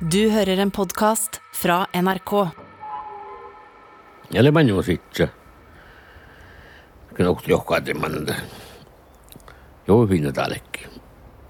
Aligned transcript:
Du 0.00 0.28
hører 0.28 0.60
en 0.60 0.68
podkast 0.70 1.38
fra 1.56 1.86
NRK. 1.96 2.32
Eller 4.34 4.52
manju 4.52 4.82
sitten. 4.84 5.30
Kun 7.16 7.26
onko 7.30 7.42
joka 7.48 7.80
temanda. 7.80 8.34
Joo, 9.88 10.08
vinna 10.08 10.32
talekki. 10.32 10.84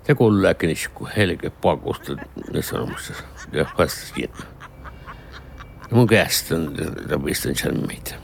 Se 0.07 0.15
kuuleekin 0.15 0.71
isku 0.71 1.09
helke 1.17 1.51
pakusta 1.51 2.15
ne 2.53 2.63
sanomassa. 2.63 3.15
Ja 3.53 3.67
vasta 3.79 4.07
siinä. 4.15 4.47
Mun 5.91 6.07
kästä 6.07 6.55
on 6.55 6.73
rapistun 7.11 7.57
sen 7.57 7.83
mitä. 7.87 8.15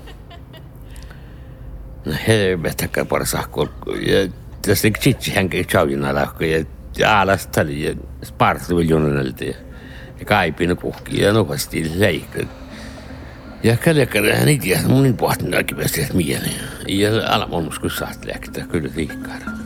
No 2.04 2.12
helvettäkään 2.28 3.06
parsahko. 3.06 3.68
Ja 4.06 4.28
tässä 4.66 4.88
tsitsi 4.98 5.34
hänkin 5.34 5.66
chauvina 5.66 6.14
lahko. 6.14 6.44
Ja 6.96 7.20
alas 7.20 7.46
tali. 7.46 7.84
ja 7.84 7.94
spartu 8.24 8.76
miljoonalta. 8.76 9.44
Ja 9.44 9.71
kaipina 10.24 10.74
kuhki 10.74 11.20
ja 11.20 11.32
nopeasti 11.32 11.92
leikkaa. 11.94 12.42
Ja 13.62 13.76
kädekkädä 13.76 14.36
hän 14.36 14.48
ei 14.48 14.58
tiedä, 14.58 14.82
mun 14.88 15.02
niin 15.02 15.16
pohtin 15.16 15.50
näkyvästi, 15.50 16.06
mieleen. 16.12 16.54
Ja 16.88 17.08
alamonus 17.28 17.78
kun 17.78 17.90
saat 17.90 18.24
lääkitä, 18.24 18.64
kyllä 18.70 18.88
liikkaa. 18.96 19.61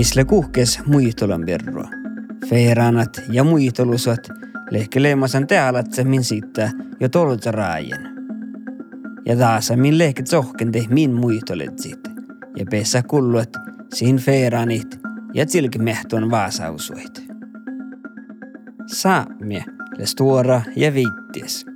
Misle 0.00 0.24
kuhkes 0.24 0.80
muihtolon 0.86 1.46
perroa. 1.46 1.88
Feeranat 2.48 3.22
ja 3.32 3.44
muihtolusat 3.44 4.28
lehkeleemasan 4.70 5.46
tealatsemmin 5.46 6.24
siitä 6.24 6.70
jo 7.00 7.08
tolta 7.08 7.52
raajen. 7.52 8.08
Ja 9.26 9.36
taas 9.36 9.72
min 9.76 9.98
lehket 9.98 10.26
sohken 10.26 10.72
teh 10.72 10.88
min 10.88 11.12
muihtolet 11.12 11.78
siitä. 11.78 12.10
Ja 12.56 12.64
pessä 12.70 13.02
kulluet 13.02 13.56
siin 13.94 14.16
feeranit 14.16 15.00
ja 15.34 15.46
tilkmehton 15.46 16.30
vaasausuit. 16.30 17.26
Saamia 18.86 19.64
le 19.98 20.06
stuora 20.06 20.62
ja 20.76 20.94
viitties. 20.94 21.66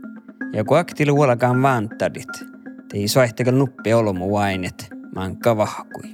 Ja 0.52 0.64
kun 0.64 0.78
aktil 0.78 1.12
huolakaan 1.12 1.62
vantadit, 1.62 2.44
tei 2.88 3.08
soihtekal 3.08 3.54
nuppe 3.54 3.94
olomu 3.94 4.30
vainet, 4.30 4.88
mankka 5.14 5.56
vahkui. 5.56 6.13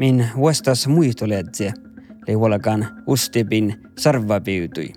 Min 0.00 0.28
vuostas 0.36 0.86
muistoledze 0.86 1.72
leihuolakaan 2.26 3.02
ustepin 3.06 3.82
sarvapiutui. 3.98 4.92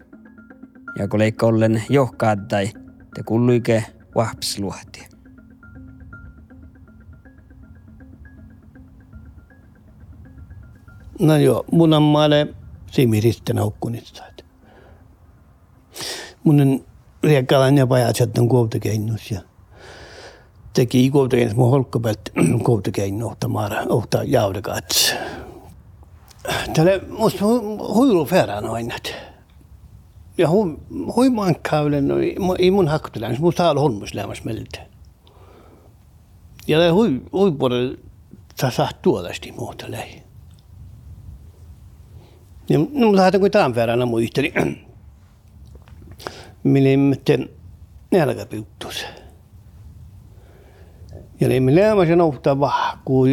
Ja 0.99 1.07
kun 1.07 1.19
leikka 1.19 1.45
ollen 1.45 1.83
johkaattai, 1.89 2.69
te 3.15 3.23
kulluike 3.23 3.85
vahpsluhti. 4.15 5.07
No 11.19 11.37
joo, 11.37 11.65
mun 11.71 11.93
on 11.93 12.03
maalle 12.03 12.47
simiristen 12.91 13.57
haukkunista. 13.57 14.23
Mun 16.43 16.61
on 16.61 16.85
riekkalan 17.23 17.77
ja 17.77 17.87
pajatset 17.87 18.37
on 18.37 18.49
kuotekeinnus 18.49 19.31
ja 19.31 19.41
teki 20.73 21.09
kuotekeinnus 21.09 21.55
mun 21.55 21.69
holkkapäät 21.69 22.19
kuotekeinnuhta 22.65 23.47
maara 23.47 23.83
ohta 23.89 24.23
jaudekats. 24.23 25.15
Tälle 26.73 27.01
musta 27.07 27.45
huilu 27.93 28.25
ferran 28.25 28.69
oinat. 28.69 29.13
Ja 30.37 30.49
hui, 30.49 30.77
hui 31.15 31.29
mankkauden, 31.29 32.09
ei 32.59 32.71
mun 32.71 32.87
hakkutelään, 32.87 33.37
musta 33.39 33.69
on 33.69 33.77
holmuslämmäs 33.77 34.43
meiltä. 34.43 34.85
Ja 36.67 36.93
hui, 36.93 37.21
hui 37.33 37.51
puolella 37.51 37.97
sä 38.61 38.69
saat 38.69 39.01
tuolasti 39.01 39.51
muuta 39.51 39.91
lähi. 39.91 40.23
Ja 42.69 42.79
no, 42.79 43.11
mä 43.11 43.17
lähdetään 43.17 43.39
kuin 43.39 43.51
tämän 43.51 43.75
verran 43.75 44.07
muisteli. 44.07 44.53
Millä 46.63 46.97
miten 46.97 47.49
nälkäpiuttus. 48.11 49.05
Ja 51.43 51.49
niin 51.49 51.63
me 51.63 51.75
läämäsen 51.75 52.21
ohtaa 52.21 52.59
vahkuu 52.59 53.27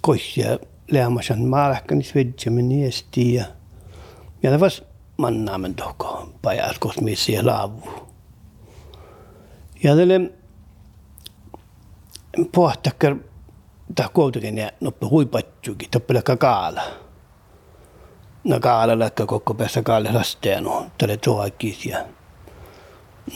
koisia 0.00 0.58
läämäsen 0.90 1.48
maalähkäni 1.48 2.02
svedjamen 2.02 2.68
niesti 2.68 3.34
ja 3.34 3.44
ja 4.42 4.50
ne 4.50 4.60
vas 4.60 4.84
mannaamen 5.16 5.74
toko 5.74 6.28
pajas 6.42 6.78
kos 6.78 7.00
missä 7.00 7.32
ja 7.32 7.46
laavu. 7.46 7.82
Ja 9.82 9.96
tälle 9.96 10.30
pohtakkar 12.54 13.16
ta 13.94 14.08
kuitenkin 14.08 14.58
ja 14.58 14.70
noppe 14.80 15.06
huipatjukin 15.06 15.90
toppele 15.90 16.22
kaala 16.22 16.82
no 18.44 18.60
kaala 18.60 18.98
läkkä 18.98 19.26
koko 19.26 19.54
päässä 19.54 19.82
kaalle 19.82 20.12
lasteen 20.12 20.64
no 20.64 20.86
tälle 20.98 21.16
tuokkis 21.16 21.86
ja 21.86 22.04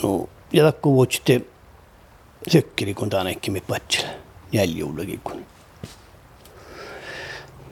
no 0.02 0.28
ja 0.52 0.64
lakku 0.64 0.94
vuotsitte 0.94 1.55
sökkiri 2.48 2.94
kun 2.94 3.10
taanekki 3.10 3.50
me 3.50 3.60
patsella 3.60 4.10
jäljuullakin 4.52 5.20
kun 5.24 5.46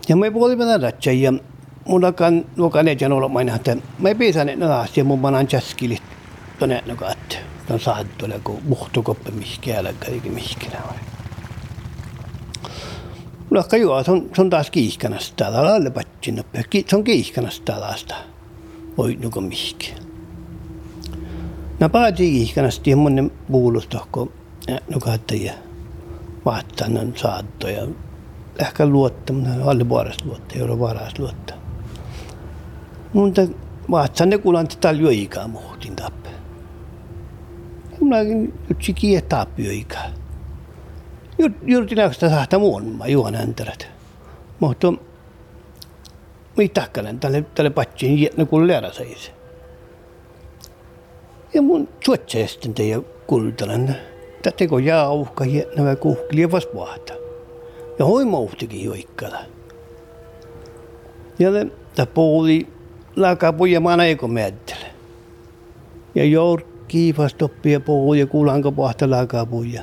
ja 0.08 0.16
me 0.16 0.30
puoli 0.30 0.56
mennä 0.56 0.78
ratsa 0.78 1.12
ja 1.12 1.32
mulla 1.88 2.12
kan 2.12 2.44
luokan 2.56 2.88
eteen 2.88 3.12
olla 3.12 3.28
maina 3.28 3.56
että 3.56 3.76
me 3.98 4.14
piisän 4.14 4.46
ne 4.46 4.56
naasti 4.56 5.00
ja 5.00 5.04
mun 5.04 5.18
manan 5.18 5.48
jaskilit 5.52 6.02
tonne 6.58 6.82
kaatte 6.96 7.36
ton 7.68 7.80
saattolle 7.80 8.40
kun 8.44 8.62
muhtukoppa 8.64 9.30
mihkäällä 9.30 9.92
kaikki 9.92 10.30
mihkänä 10.30 10.78
on 10.88 10.94
Luokka 13.50 13.76
juo, 13.76 14.04
se 14.04 14.10
on, 14.10 14.50
taas 14.50 14.70
kiihkanasta 14.70 15.34
täällä, 15.36 15.74
alle 15.74 15.90
patsin. 15.90 16.44
Se 16.86 16.96
on 16.96 17.04
kiihkanasta 17.04 17.72
tällaista. 17.72 18.14
Voi 18.98 19.18
nuko 19.22 19.40
mihki. 19.40 19.94
No 21.80 21.88
paati 21.88 22.30
kiihkanasta 22.30 22.90
ja 22.90 22.96
monen 24.68 24.82
puulusta, 24.82 24.84
kun 24.84 24.94
nukahtajia 24.94 25.52
vaattaan 26.44 27.12
saatto 27.16 27.68
ja 27.68 27.86
ehkä 28.58 28.86
luottaminen, 28.86 29.62
alle 29.62 29.84
puolesta 29.84 30.24
luotta, 30.24 30.58
euro 30.58 30.78
varas 30.78 31.18
luotta. 31.18 31.54
Mutta 33.12 33.42
vaatsan 33.90 34.30
ne 34.30 34.38
kuulant 34.38 34.78
taljo 34.80 35.10
ikaa 35.10 35.48
muhtin 35.48 35.96
tappe. 35.96 36.28
Minäkin 38.00 38.54
yksi 38.70 38.94
kieh 38.94 39.22
tappi 39.22 39.78
ikaa. 39.78 40.06
Juuri 41.62 41.96
näistä 41.96 42.30
sahta 42.30 42.58
muun, 42.58 42.96
mä 42.96 43.06
juon 43.06 43.34
äntärät. 43.34 43.88
Mutta 44.60 44.92
ei 46.58 46.68
takkalen 46.68 47.20
tälle, 47.20 47.44
tälle 47.54 47.70
patsiin 47.70 48.20
jätnä 48.20 48.44
kun 48.44 48.68
läära 48.68 48.92
seis. 48.92 49.32
Ja 51.54 51.62
mun 51.62 51.88
suotsa 52.04 52.46
sitten 52.46 52.74
teidän 52.74 53.04
kultalen. 53.26 53.96
Tätä 54.44 54.66
kun 54.66 54.84
jauhka 54.84 55.44
jätnä 55.44 55.84
vai 55.84 55.96
kuhkeli 55.96 56.40
ja 56.40 56.50
vas 56.50 56.68
vahta. 56.74 57.12
Ja 57.98 58.04
hoi 58.04 58.24
mauhtikin 58.24 58.84
joikkala. 58.84 59.38
Ja 61.38 61.50
tämä 61.94 62.06
puoli 62.06 62.66
lakapuja 63.16 63.80
mana 63.80 64.04
eikö 64.04 64.28
määttele. 64.28 64.86
Ja 66.14 66.24
jourkki 66.24 67.14
vastoppia 67.18 67.80
puhui 67.80 68.18
ja 68.18 68.26
kuulanko 68.26 68.72
pahta 68.72 69.10
lakapuja. 69.10 69.82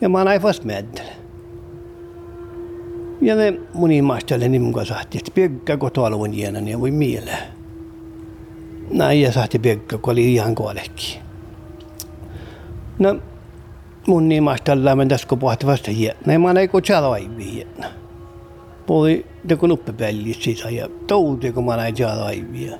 Ja 0.00 0.08
mä 0.08 0.24
näin 0.24 0.42
vasta 0.42 0.66
määttele. 0.66 1.12
Ja 3.20 3.36
ne 3.36 3.60
muni 3.74 4.02
maastelle 4.02 4.48
niin 4.48 4.62
mun 4.62 4.86
sahti, 4.86 5.18
että 5.18 5.30
piekka 5.34 5.76
kotoalueen 5.76 6.38
jäänä, 6.38 6.60
niin 6.60 6.80
voi 6.80 6.90
mieleen. 6.90 7.42
Näin 8.90 9.20
ja 9.20 9.32
sahti 9.32 9.58
piekka, 9.58 9.98
kun 9.98 10.12
oli 10.12 10.34
ihan 10.34 10.54
kuolekki. 10.54 11.20
No, 12.98 13.16
mun 14.06 14.28
niin 14.28 14.42
maastelle 14.42 14.84
lämmen 14.84 15.08
tässä 15.08 15.28
kun 15.28 15.38
pohti 15.38 15.66
vasta 15.66 15.90
jäänä. 15.90 16.38
Mä 16.38 16.52
näin 16.52 16.68
kun 16.68 16.82
tjalaivi 16.82 17.58
jäänä. 17.58 17.90
Poli 18.86 19.26
teko 19.48 19.66
nuppepelli 19.66 20.34
sisä 20.34 20.70
ja 20.70 20.88
touti, 21.06 21.52
kun 21.52 21.64
mä 21.64 21.76
näin 21.76 21.94
tjalaivia. 21.94 22.76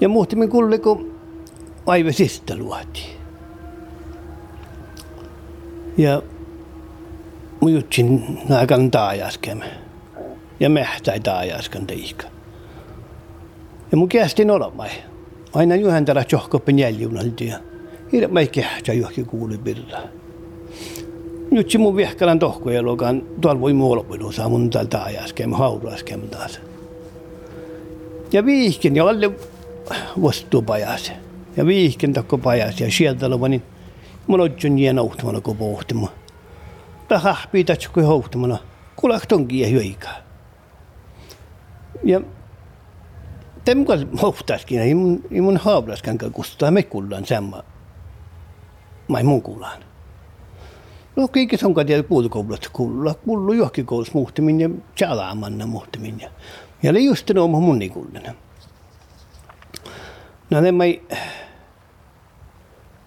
Ja 0.00 0.08
muhtimin 0.08 0.48
kulle, 0.48 0.78
kun 0.78 1.14
aive 1.86 2.12
sistä 2.12 2.56
luotiin. 2.56 3.18
Ja 5.96 6.22
mujutsin 7.60 8.38
naakan 8.48 8.90
taajaskem. 8.90 9.60
Ja 10.60 10.70
mähtäi 10.70 11.20
taajaskan 11.20 11.86
teihka. 11.86 12.26
Ja 13.92 13.96
mun 13.98 14.08
kästin 14.08 14.50
olemai. 14.50 14.90
Aina 15.54 15.76
juhentara 15.76 16.22
johkoppen 16.32 16.78
jäljunaltia. 16.78 17.58
Hiidä 18.12 18.28
mä 18.28 18.40
ei 18.40 18.48
kähtsä 18.48 18.92
johonkin 18.92 19.26
kuuli 19.26 19.58
pirraa. 19.58 20.02
Nyt 21.50 21.70
se 21.70 21.78
mun 21.78 21.96
vihkalan 21.96 22.38
tohkoja 22.38 22.84
lokan 22.84 23.22
tuolla 23.40 23.60
voi 23.60 23.72
muolopelu 23.72 24.32
saa 24.32 24.48
mun 24.48 24.70
tältä 24.70 25.02
ajaskem, 25.02 25.52
hauraskem 25.52 26.20
taas. 26.20 26.60
Ja 28.32 28.44
viihkin 28.44 28.96
ja 28.96 29.08
alle 29.08 29.30
vastu 30.22 30.62
pajas. 30.62 31.12
Ja 31.56 31.66
viihkin 31.66 32.12
takko 32.12 32.38
pajas 32.38 32.80
ja 32.80 32.90
sieltä 32.90 33.30
lova 33.30 33.48
niin 33.48 33.62
mun 34.26 34.40
otsun 34.40 34.78
jien 34.78 34.98
ouhtamana 34.98 35.40
kun 35.40 35.56
pohtimaan. 35.56 36.12
Tähän 37.08 37.36
pitäisi 37.52 37.90
kuin 37.90 38.06
ouhtamana. 38.06 38.58
Kulahtonkin 38.96 39.60
ja 39.60 39.68
hyöikaa. 39.68 40.16
Ja 42.04 42.20
Temkal 43.64 43.98
hohtaskin, 44.22 44.80
ei 44.80 44.94
mun, 44.94 45.24
ei 45.30 45.40
mun 45.40 45.56
haavlaskan 45.56 46.18
kustaa 46.32 46.70
me 46.70 46.82
kullaan 46.82 47.26
samma. 47.26 47.62
Mai 49.08 49.22
mun 49.22 49.42
kullaan. 49.42 49.84
No 51.16 51.28
kaikki 51.28 51.56
on 51.64 51.74
kai 51.74 52.02
puolikoulusta 52.08 52.70
kuulla. 52.72 53.14
Kullu 53.14 53.52
johonkin 53.52 53.86
koulussa 53.86 54.12
muhtimin 54.14 54.60
ja 54.60 54.70
tjalaamanna 54.94 55.66
muhtimin. 55.66 56.20
Ja, 56.20 56.30
ja 56.82 56.90
oli 56.90 57.04
just 57.04 57.30
no 57.34 57.48
mun 57.48 57.78
nikullinen. 57.78 58.36
No 60.50 60.60
ne 60.60 60.72
mai... 60.72 61.02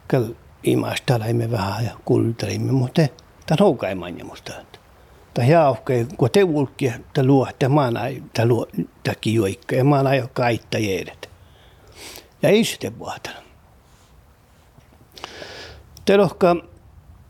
Kal 0.07 0.23
imastalaime 0.63 1.51
vähän 1.51 1.85
ja 1.85 1.91
kultarimme, 2.05 2.71
mutta 2.71 3.01
tämän 3.45 3.59
houkaimaan 3.59 4.19
ja 4.19 4.25
musta. 4.25 4.53
Tämä 5.33 5.47
jauhke, 5.47 6.07
kun 6.17 6.29
te 6.31 6.43
ulkki, 6.43 6.91
tämä 7.13 7.27
luo, 7.27 7.47
tämä 7.59 7.75
maana, 7.75 7.99
tämä 8.33 8.47
luo, 8.47 8.67
tämä 9.03 9.15
kijoikka, 9.21 9.75
ja 9.75 9.83
maana 9.83 10.15
jo 10.15 10.29
kaitta 10.33 10.77
jeedet. 10.77 11.29
Ja 12.41 12.49
ei 12.49 12.63
sitten 12.63 12.99
vuotana. 12.99 13.35
Te 16.05 16.17
lohkaa 16.17 16.55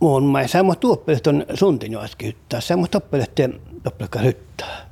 Muun 0.02 0.24
mai 0.24 0.48
sama 0.48 0.76
tuoppelet 0.76 1.28
on 1.28 1.46
suntin 1.54 1.92
jo 1.92 2.02
äsken 2.02 2.28
hyttää. 2.28 2.62
Sama 2.62 2.88
toppelet 2.88 3.32
toppelekka 3.84 4.20
hyttää. 4.20 4.90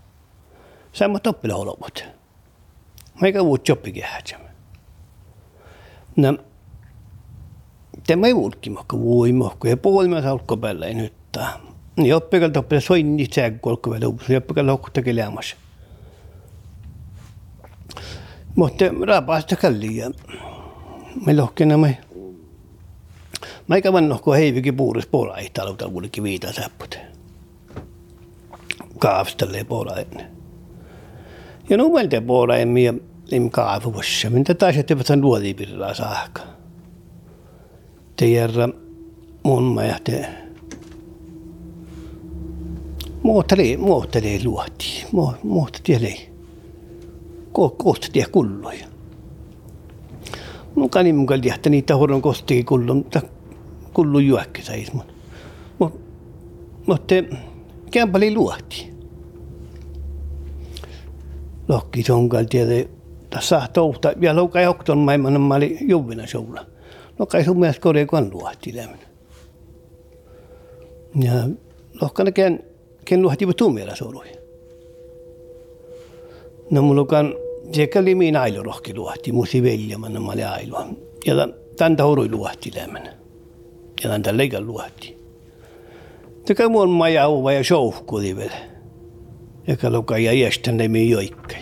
Sama 0.94 1.20
toppele 1.20 1.54
olovat. 1.54 2.04
Meikä 3.22 3.42
uut 3.42 3.68
joppikin 3.68 4.04
hätsämä. 4.08 4.44
No, 6.16 6.38
tämä 8.08 8.28
ei 8.28 8.36
voi 8.36 9.31
mahka. 9.31 9.68
Ja 9.68 9.78
puolimme 9.78 10.22
saukko 10.22 10.58
pelleen 10.58 11.00
hyttää. 11.00 11.60
Niin 11.98 12.16
oppikal 12.16 12.50
toppele 12.50 12.81
soinni 12.81 13.28
tsägkolko 13.28 13.92
vielä 13.92 14.08
uus. 14.08 14.30
Oppikal 14.38 14.68
hokkuttakin 14.68 15.16
lämmässä. 15.16 15.56
Mutta 18.56 18.86
rapaasta 19.08 19.56
kallia. 19.56 20.12
Me 21.26 21.36
lohkena 21.36 21.78
Mä 23.69 23.81
kävin 23.81 24.10
nohko 24.10 24.33
heivikin 24.33 24.75
puuris 24.75 25.07
puola 25.07 25.38
ei 25.38 25.50
taluta 25.54 25.89
kuitenkin 25.89 26.24
viita 26.24 26.54
säppöt. 26.54 27.00
Kaavstelee 29.00 29.63
puola 29.63 29.95
ennen. 29.95 30.27
Ja 31.69 31.77
no 31.77 31.89
meiltä 31.89 32.21
puola 32.21 32.57
en 32.57 32.68
mie 32.68 32.94
lim 33.31 33.50
kaavussa. 33.50 34.30
Mintä 34.30 34.54
taas 34.54 34.77
että 34.77 34.95
sen 35.04 35.21
luotipirraa 35.21 35.94
saakka. 35.94 36.42
Tiedä 38.16 38.69
mun 39.44 39.63
majahte. 39.63 40.25
Muotteli, 43.24 43.77
muotteli 43.77 44.42
luotti. 44.44 45.06
Muotteli. 45.44 46.30
Kohta 47.51 48.07
tie 48.13 48.25
kulloja. 48.31 48.86
Kalli, 50.92 51.50
että 51.56 51.69
niitä 51.69 51.95
horon 51.95 52.21
kostikin 52.21 52.66
kullon 52.66 53.04
kullu 53.04 53.38
juokki 54.25 54.62
sais 54.62 54.94
mun. 54.94 55.06
Mut, 55.80 56.01
mutta 56.88 57.15
kämpali 57.91 58.36
luotti. 58.36 58.94
Lokki 61.68 62.03
songal 62.03 62.45
tiede 62.50 62.89
tässä 63.30 63.68
touhta 63.74 64.13
ja 64.21 64.36
loukai 64.36 64.68
okton 64.68 64.97
maailman 64.97 65.41
mä 65.41 65.56
olin 65.56 65.77
juvina 65.81 66.27
soulla. 66.27 66.65
No 67.19 67.25
kai 67.25 67.44
sun 67.44 67.59
mielestä 67.59 67.81
korjaa 67.81 68.06
kun 68.06 68.30
luotti 68.33 68.75
lämmin. 68.75 69.00
Ja 71.21 71.33
lohkana 72.01 72.31
ken, 72.31 72.63
ken 73.06 73.21
luotti 73.21 73.45
jo 73.45 73.53
tuumilla 73.53 73.95
soului. 73.95 74.27
No 76.71 76.81
mulla 76.81 77.06
kan 77.06 77.33
sekä 77.71 78.03
limi 78.03 78.35
ailu 78.35 78.63
rohki 78.63 78.95
luotti, 78.95 79.31
musi 79.31 79.63
veljaman 79.63 80.24
mä 80.24 80.31
olin 80.31 80.47
ailu. 80.47 80.75
Ja 81.25 81.35
tämän 81.77 81.95
taurui 81.95 82.30
luotti 82.30 82.71
lämmin 82.75 83.19
ja 84.04 84.13
anta 84.13 84.38
legal 84.38 84.66
luotti. 84.66 85.18
Taka 86.48 86.69
muun 86.69 86.90
maja 86.90 87.30
uva 87.30 87.51
ja 87.51 87.63
shouhkuli 87.63 88.36
vielä. 88.36 88.57
Ja 89.68 89.78
kaluka 89.78 90.18
ja 90.18 90.34
jästän 90.34 90.78
ne 90.78 90.88
mi 90.88 91.10
joikkai. 91.10 91.62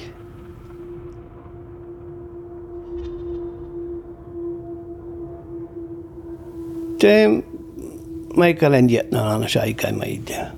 Te 6.99 7.29
meikälen 8.37 8.89
jätnä 8.89 9.29
aina 9.29 9.47
saikai 9.47 9.91
meitä. 9.91 10.51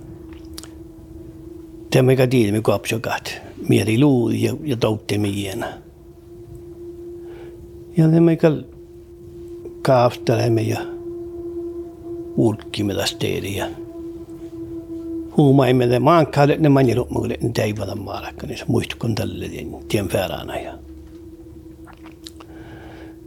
Te 1.89 2.01
meikä 2.01 2.27
tiedämme 2.27 2.61
kopsokat. 2.61 3.41
Mieli 3.69 3.99
luu 3.99 4.29
ja, 4.29 4.55
ja 4.63 4.77
toutte 4.77 5.17
mienä. 5.17 5.81
Ja 7.97 8.07
ne 8.07 8.19
meikä 8.19 8.51
kaaftelemme 9.81 10.61
ja 10.61 10.79
ulkkimelästeeriä. 12.39 13.67
Huumaimelle 15.37 15.99
maankalle 15.99 16.57
ne 16.59 16.69
teivada 17.53 17.95
maalakka, 17.95 18.47
niin 18.47 18.57
se 18.57 18.65
muistukon 18.67 19.15
tälle 19.15 19.45
tien 19.87 20.07
färana. 20.07 20.59
Ja, 20.59 20.73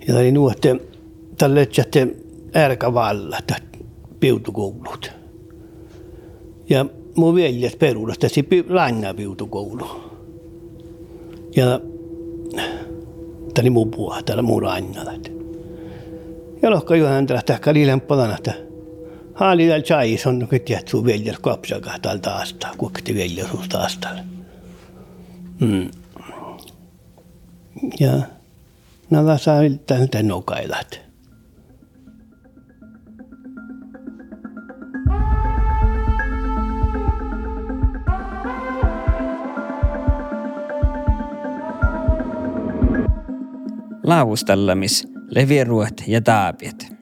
ja 0.08 0.16
oli 0.16 0.32
nuo, 0.32 0.50
että 0.50 0.76
tälle 1.38 1.66
ärkavalla, 2.56 3.38
että 3.38 3.56
piutukoulut. 4.20 5.12
Ja 6.70 6.86
mun 7.16 7.34
veljes 7.34 7.76
perudasta 7.76 8.28
se 8.28 8.44
langa 8.68 9.14
piutukoulu. 9.14 9.86
Ja 11.56 11.80
oli 13.60 13.70
mun 13.70 13.90
täällä 14.24 14.42
mun 14.42 14.62
rannalla. 14.62 15.12
Ja 16.62 16.70
lohka 16.70 16.96
johan 16.96 17.26
tästä 17.26 17.58
kalilen 17.58 18.00
palana, 18.00 18.36
että 18.36 18.71
Haali 19.34 19.68
dal 19.68 19.82
chai 19.82 20.16
son 20.18 20.46
que 20.46 20.58
te 20.58 20.78
tu 20.90 21.04
veljer 21.04 21.38
kopsa 21.40 21.80
ka 21.80 21.98
tal 22.02 22.18
taasta, 22.18 22.74
kuinka 22.76 23.00
te 23.02 23.14
veljer 23.14 23.48
sus 23.48 23.68
taasta. 23.68 24.08
Mm. 25.60 25.90
Ja 28.00 28.12
nada 29.10 29.38
saa 29.38 29.60
tältä 29.86 30.22
nokailat. 30.22 31.00
Laavustellamis, 44.02 45.08
leviruot 45.30 46.02
ja 46.06 46.20
taapiet. 46.20 46.92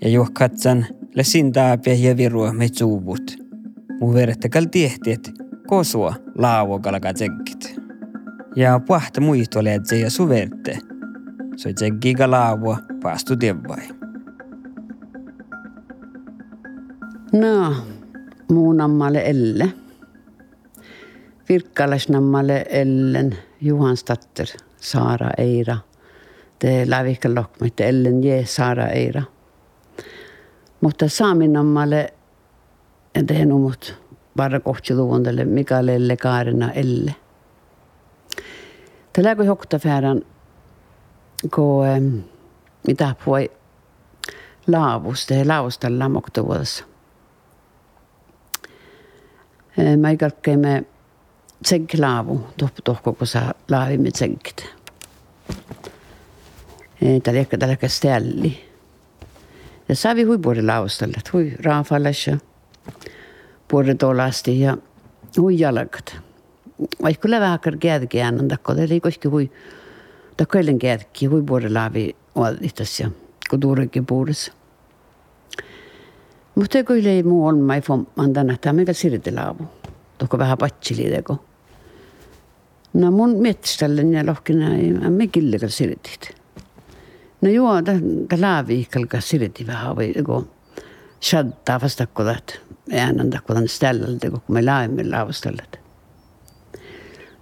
Ja 0.00 0.08
juhkatsan 0.08 0.86
Lesin 1.18 1.52
tääpiä 1.52 1.94
ja 1.94 2.16
virua 2.16 2.52
me 2.52 2.68
suuvut. 2.72 3.36
Mu 4.00 4.14
verettäkäl 4.14 4.64
tiehtiet, 4.64 5.30
kosua 5.66 6.14
laavu 6.34 6.78
kalka 6.78 7.14
tsekkit. 7.14 7.80
Ja 8.56 8.80
puhta 8.86 9.20
muistoleet 9.20 9.86
se 9.86 9.98
ja 9.98 10.10
suverte. 10.10 10.78
Se 11.56 11.72
tsekkiga 11.72 12.30
laavua 12.30 12.78
paastu 13.02 13.36
tievai. 13.36 13.88
No, 17.32 17.74
muunammalle 18.50 19.22
elle. 19.24 19.72
Virkkalasnammalle 21.48 22.64
ellen 22.68 23.36
Juhanstatter, 23.60 24.46
Saara 24.76 25.30
Eira. 25.38 25.76
Te 26.58 26.90
lävikkä 26.90 27.34
lokmaitte 27.34 27.88
ellen 27.88 28.24
je 28.24 28.46
Saara 28.46 28.86
Eira. 28.86 29.22
Mutta 30.80 31.08
saaminammalle 31.08 32.14
en 33.14 33.26
tehnyt 33.26 33.60
mut 33.60 33.98
varrakohtsiluvondelle 34.36 35.44
Mikaelelle 35.44 36.16
Kaarina 36.16 36.72
Elle. 36.72 37.14
Tällä 39.12 39.36
kun 39.36 39.46
hokta 39.46 39.78
färran, 39.78 40.22
kun 41.54 42.24
mitä 42.86 43.14
voi 43.26 43.50
laavusta 44.66 45.34
ja 45.34 45.48
laavusta 45.48 45.98
lamokta 45.98 46.46
vuodessa. 46.46 46.84
Mä 49.96 50.10
ikalkkeimme 50.10 50.84
tsenklaavu, 51.62 52.46
tohko 52.84 53.12
kun 53.12 53.26
saa 53.26 53.54
laavimme 53.70 54.10
tsenkit. 54.10 54.74
Tällä 57.22 57.40
ehkä 57.40 57.58
tällä 57.58 57.76
ställi. 57.86 58.67
Hui 60.26 60.38
puoli 60.38 60.62
laustalle, 60.62 61.16
hui 61.32 61.52
raafallas 61.64 62.26
ja 62.26 62.38
puoli 63.68 63.94
tolasti 63.94 64.60
ja 64.60 64.76
hui 65.38 65.58
jalkat. 65.58 66.16
Vaikka 67.02 67.30
lävähakar 67.30 67.76
käädkään 67.76 68.40
on 68.40 68.48
takko, 68.48 68.72
eli 68.72 69.00
koski 69.00 69.28
hui 69.28 69.50
takko 70.36 70.58
ellen 70.58 70.78
käädki, 70.78 71.26
hui 71.26 71.42
puoli 71.42 71.70
laavi 71.70 72.16
oaditas 72.34 73.00
ja 73.00 73.10
kutuurikin 73.50 74.06
puudessa. 74.06 74.52
Mutta 76.54 76.84
kun 76.84 76.96
ei 76.96 77.22
muu 77.22 77.46
on 77.46 77.58
mai 77.58 77.80
fomman 77.80 78.32
tänä, 78.32 78.56
tämä 78.60 78.72
mikä 78.72 78.92
sirtilaavu. 78.92 79.64
Tuohko 80.18 80.38
vähän 80.38 80.58
patsiliideko. 80.58 81.44
No 82.92 83.10
mun 83.10 83.30
miettiställe 83.36 84.02
ja 84.02 84.26
lohkina 84.26 84.74
ei 84.74 84.92
me 84.92 85.26
killikal 85.26 85.68
siritit. 85.68 86.37
No 87.40 87.50
joo, 87.50 87.82
tämä 87.82 88.00
laaviikalka 88.40 89.20
siriti 89.20 89.66
vähän 89.66 89.96
vai 89.96 90.14
kun 90.26 90.50
shaddaa 91.22 91.80
vastakkodat 91.80 92.60
äänen 92.92 93.30
takkodan 93.30 93.68
ställältä, 93.68 94.30
kun 94.30 94.42
me 94.48 94.64
laajemmin 94.64 95.10
laavastallet. 95.10 95.80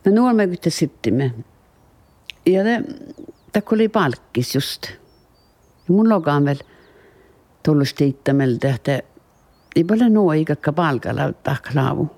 No 0.05 0.13
nuol 0.13 0.35
me 0.35 0.47
kytte 0.47 0.71
sittimme. 0.71 1.35
Ja 2.47 2.65
det, 2.65 2.83
takko 3.53 3.75
oli 3.75 3.89
palkkis 3.89 4.55
just. 4.55 4.87
Ja 5.89 5.95
mun 5.95 6.09
lokaan 6.09 6.45
vielä 6.45 6.61
tullut 7.63 7.89
tiittämeltä, 7.97 8.75
että 8.75 9.03
ei 9.77 9.85
paljon 9.85 10.15
nuo 10.15 10.33
ikakka 10.33 10.73
palkalla 10.73 11.33
taklaavu. 11.33 12.11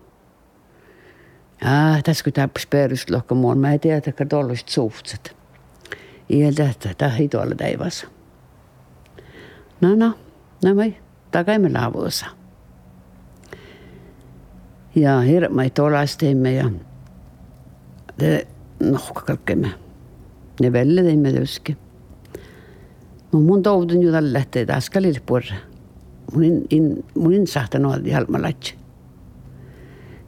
Ja 1.60 2.02
tässä 2.04 2.24
kun 2.24 2.32
täppis 2.32 2.66
peruslohko 2.66 3.34
muun, 3.34 3.58
mä 3.58 3.72
en 3.72 3.80
tiedä, 3.80 3.96
että 4.06 4.24
tuollaiset 4.24 4.68
suhtset 4.68 5.37
i 6.28 6.42
hele 6.42 6.56
tatt. 6.56 6.98
Det 6.98 7.10
har 7.14 7.28
dårlig 7.32 7.58
dag, 7.58 7.82
altså. 7.82 8.06
Nei, 9.80 9.94
nei. 9.96 10.12
Nei, 10.62 10.74
nei. 10.74 10.90
Da 11.32 11.44
kan 11.44 11.62
vi 11.62 11.70
lave 11.72 12.06
oss. 12.08 12.22
Ja, 14.96 15.18
her 15.22 15.46
er 15.46 15.54
meg 15.54 15.74
tålasteime, 15.76 16.54
ja. 16.56 16.70
Det 18.18 18.32
nok 18.82 19.22
kalke 19.26 19.56
med. 19.56 19.76
Det 20.58 20.72
veldig 20.74 21.04
det 21.06 21.16
med 21.18 21.36
det 21.36 21.44
huske. 21.44 21.76
Men 23.30 23.44
mun 23.44 23.62
toudun 23.62 24.02
ju 24.02 24.10
tälle, 24.12 24.40
ettei 24.40 24.66
täskä 24.66 25.00
lilpurra. 25.00 25.60
Mun, 26.32 26.44
in, 26.44 26.66
in, 26.70 27.04
mun 27.14 27.32
insahtan 27.32 27.86
olla 27.86 28.08
jalmalatsi. 28.08 28.74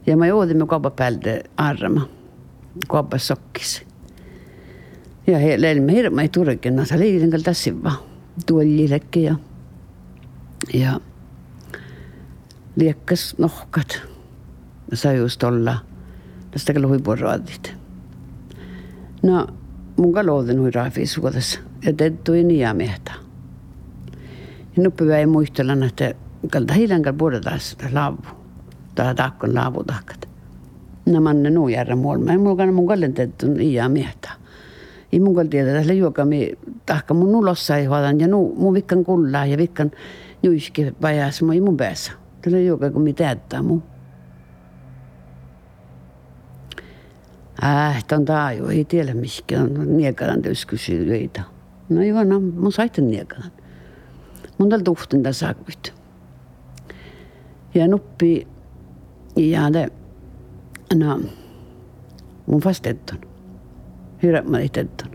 Ja 0.05 0.17
mä 0.17 0.27
joudin 0.27 0.57
me 0.57 0.67
kaupapäältä 0.67 1.43
arma. 1.57 2.01
Kaupassokkisi. 2.87 3.90
Ja 5.27 5.37
he 5.37 5.61
lelme 5.61 5.93
hirma 5.93 6.21
ei 6.21 6.29
turkin. 6.29 6.75
No 6.75 6.85
se 6.85 6.99
liitin 6.99 7.29
kyllä 7.29 7.43
tässä 7.43 7.83
vaan. 7.83 7.97
Tuolillekin 8.45 9.23
ja, 9.23 9.35
ja 10.73 10.99
liekkas 12.75 13.35
nohkat. 13.37 14.01
Ja 14.91 14.97
sai 14.97 15.17
just 15.17 15.43
olla. 15.43 15.77
Tästä 16.51 16.73
huipuroadit. 16.87 17.75
No, 19.23 19.47
mun 19.97 20.13
kalouden 20.13 20.59
hui 20.59 20.71
raafi 20.71 21.05
suodassa. 21.05 21.59
Ja 21.85 21.93
tettui 21.93 22.43
miestä. 22.73 23.11
Ja 24.77 24.83
nuppi 24.83 25.03
ei 25.03 25.25
muistella, 25.25 25.85
että 25.85 26.13
kalta 26.51 26.73
hiilankal 26.73 27.13
puhutaan 27.13 27.59
laavu. 27.91 28.21
Tai 28.95 29.15
takkon 29.15 29.55
laavu 29.55 29.83
takkat. 29.83 30.29
No 31.05 31.21
manne 31.21 31.49
nuu 31.49 31.67
järra 31.67 31.95
muolma. 31.95 32.37
Mun 32.37 32.57
kanssa 32.57 32.73
mun 32.73 32.87
kallen 32.87 33.13
tettu 33.13 33.47
niin 33.47 33.91
miestä. 33.91 34.40
Ei 35.11 35.19
mun 35.19 35.35
kallen 35.35 35.49
tiedä, 35.49 35.79
että 35.79 35.93
juoka 35.93 36.25
mi 36.25 36.51
tahka 36.85 37.13
mun 37.13 37.31
nulossa 37.31 37.77
ei 37.77 37.85
huodan. 37.85 38.19
Ja 38.19 38.27
nu, 38.27 38.55
mun 38.57 38.73
vikkan 38.73 39.03
kullaa 39.03 39.45
ja 39.45 39.57
vikkan 39.57 39.91
juiski 40.43 40.93
vajas 41.01 41.41
mun 41.41 41.63
mun 41.63 41.77
päässä. 41.77 42.11
Tällä 42.41 42.59
juoka 42.59 42.91
kun 42.91 43.01
mi 43.01 43.13
teettää 43.13 43.61
mun. 43.61 43.83
Äh, 47.63 48.05
on 48.11 48.25
taaju, 48.25 48.67
ei 48.67 48.85
tiedä 48.85 49.13
mikä 49.13 49.61
on 49.61 49.97
niekadan 49.97 50.41
työskysyöitä. 50.41 51.43
No 51.89 52.03
joo, 52.03 52.23
no, 52.23 52.39
mun 52.39 52.71
saitte 52.71 53.01
niekadan. 53.01 53.51
Mun 54.57 54.69
tällä 54.69 54.83
tuhtin 54.83 55.23
tässä 55.23 55.39
saakvit. 55.39 55.93
Ja 57.75 57.87
nuppi, 57.87 58.47
ja 59.35 59.71
te, 59.71 59.89
no, 60.95 61.21
mun 62.45 62.61
fastetton. 62.61 63.30
hyrät 64.21 64.47
ma 64.47 64.61
neid 64.61 64.75
tõttu. 64.77 65.09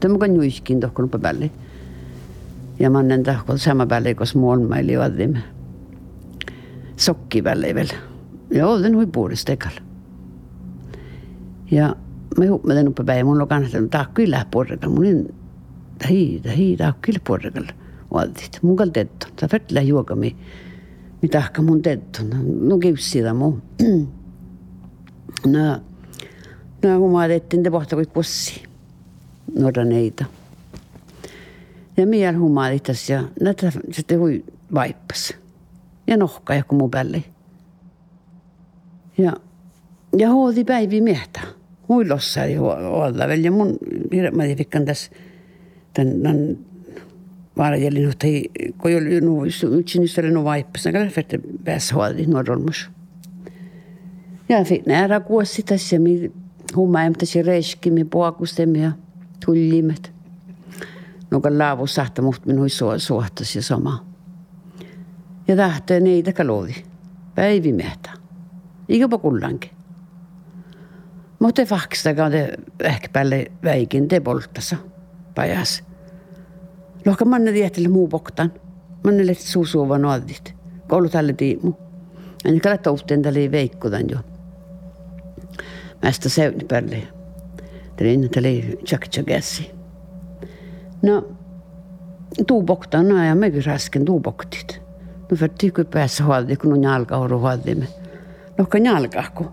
temaga 0.00 0.28
on 0.28 0.38
juhiskinud 0.40 0.88
õhku 0.88 1.06
lõpu 1.06 1.20
peale. 1.22 1.50
ja 2.78 2.90
ma 2.90 3.00
olen 3.00 3.22
tahtnud 3.22 3.60
sama 3.60 3.86
peale, 3.86 4.14
kus 4.14 4.34
mu 4.34 4.50
olma 4.50 4.80
oli, 4.82 4.96
vaatame. 4.98 5.44
sokki 6.96 7.42
peale 7.42 7.74
veel 7.74 7.92
ja 8.52 8.68
olen 8.68 9.10
puurist 9.12 9.46
tegal. 9.46 9.78
ja 11.70 11.94
ma 12.36 12.44
ei 12.44 12.50
mõtle 12.50 12.82
õppe 12.90 13.04
päev, 13.06 13.26
mul 13.28 13.44
on 13.44 13.48
ka, 13.48 13.60
tahab 13.92 14.12
küll 14.16 14.32
läheb 14.32 14.50
purrega, 14.52 14.88
mul 14.88 15.08
on, 15.08 15.22
ei, 16.08 16.40
ei 16.44 16.74
tahab 16.76 17.00
küll 17.04 17.20
purrega. 17.24 17.64
vaatasid, 18.12 18.60
mul 18.62 18.76
ka 18.76 18.88
teed, 18.92 19.28
ta 19.36 19.48
võtla 19.48 19.84
juuga 19.86 20.16
mi, 20.18 20.34
mi 21.22 21.30
tahab 21.32 21.54
ka 21.56 21.64
mul 21.64 21.80
teed, 21.84 22.20
no 22.68 22.78
kiussida 22.82 23.32
mu. 23.36 23.54
no 25.54 25.64
no 26.82 26.98
kun 26.98 27.12
mä 27.12 27.28
tettiin 27.28 27.62
te 27.62 27.70
pohta 27.70 27.96
kuin 27.96 28.08
kussi. 28.08 28.62
Nuora 29.58 29.84
neita. 29.84 30.24
Ja 31.96 32.06
miel 32.06 32.38
humaalitas 32.38 33.10
ja 33.10 33.24
näitä 33.40 33.72
sitten 33.90 34.18
hui 34.18 34.44
vaippas. 34.74 35.34
Ja 36.06 36.16
nohka 36.16 36.54
joku 36.54 36.74
mun 36.74 36.90
päälle. 36.90 37.24
Ja, 39.18 39.32
ja 40.18 40.30
hoodi 40.30 40.64
päivi 40.64 41.00
miehtä 41.00 41.40
muilossa 41.88 42.44
ei 42.44 42.58
olla. 42.58 43.24
Ja 43.24 43.52
mun 43.52 43.78
mä 44.32 44.42
fikkan 44.56 44.84
tässä 44.84 45.10
tämän 45.94 46.58
vaarajelin, 47.56 48.10
että 48.10 48.26
kun 48.78 48.90
oli 48.90 49.20
nu 49.20 49.44
yksin 49.78 50.02
istelle 50.02 50.30
nu 50.30 50.44
vaippas, 50.44 50.84
niin 50.84 51.08
fette 51.08 51.40
päässä 51.64 51.94
huolti 51.94 52.26
nuorolmus. 52.26 52.90
Ja 54.48 54.58
nära 54.86 55.20
kuossi 55.20 55.62
tässä, 55.62 55.98
mi 55.98 56.32
humma 56.76 57.02
emtäsi 57.02 57.42
reiskimi 57.42 58.04
puakustemme 58.04 58.78
ja 58.78 58.92
tullimet. 59.46 60.12
Nuka 61.30 61.58
laavu 61.58 61.86
sahta 61.86 62.22
muht 62.22 62.46
minun 62.46 62.68
suohtas 62.96 63.56
ja 63.56 63.62
sama. 63.62 64.06
Ja 65.48 65.56
tähtää 65.56 66.00
niitä 66.00 66.32
kalodi. 66.32 66.74
Päivimehtä. 67.34 68.10
Ikäpä 68.88 69.18
kullankin. 69.18 69.70
Mutta 71.38 71.64
faksta 71.64 72.10
det 72.30 72.54
ehkä 72.80 73.08
päälle 73.12 73.52
väikin 73.64 74.08
te 74.08 74.20
polttasa 74.20 74.76
pajas. 75.34 75.84
Lohka 77.06 77.24
manne 77.24 77.52
tietylle 77.52 77.88
muu 77.88 78.08
poktan. 78.08 78.52
Manne 79.04 79.26
lehti 79.26 79.42
suusuuva 79.42 79.98
nuotit. 79.98 80.54
Koulu 80.88 81.08
tälle 81.08 81.32
tiimu. 81.32 81.72
En 82.44 82.60
kala 82.60 82.78
tohteen 82.78 83.22
tälle 83.22 83.50
veikkutan 83.50 84.10
jo. 84.10 84.18
hästi 86.02 86.28
söötpalli. 86.28 87.08
tulin, 87.98 88.30
ta 88.30 88.40
oli 88.40 88.78
Chuck 88.84 89.08
Chugassi. 89.08 89.70
no 91.02 91.28
tuubokta 92.46 92.98
on 92.98 93.12
aja 93.12 93.34
mingi 93.34 93.60
raske 93.60 94.00
tuuboktit. 94.04 94.80
No 95.30 95.36
võtti 95.40 95.70
kui 95.72 95.84
päässä 95.84 96.24
huoldi, 96.24 96.56
kun 96.56 96.72
on 96.72 96.82
jalka 96.82 97.16
oru 97.16 97.38
huoldimme. 97.40 97.86
No 98.58 98.66
kun 98.70 98.84
jalka 98.84 99.24
ku. 99.34 99.46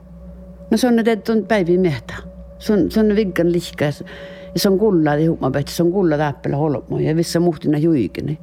No 0.72 0.78
se 0.78 0.88
on, 0.88 1.00
että 1.00 1.32
on 1.32 1.46
päivi 1.48 1.78
mehtä. 1.78 2.14
Se 2.60 2.74
on, 2.74 2.92
se 2.92 3.00
on 3.00 3.16
vinkan 3.16 3.52
lihka. 3.52 3.86
Ja 3.86 4.60
se 4.60 4.70
on 4.70 4.80
kulla, 4.80 5.16
juhmapäätä, 5.16 5.72
se 5.72 5.84
on 5.84 5.92
kulla 5.92 6.18
täppelä 6.18 6.58
holmo. 6.58 7.00
Ja 7.00 7.16
vissä 7.16 7.40
muhtina 7.40 7.78
juikini. 7.78 8.40